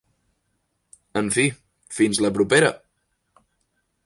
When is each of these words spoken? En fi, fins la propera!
En 1.21 1.29
fi, 1.35 1.45
fins 1.99 2.23
la 2.27 2.35
propera! 2.39 2.73